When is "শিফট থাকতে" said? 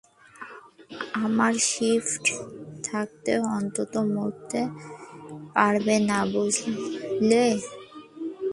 1.69-3.31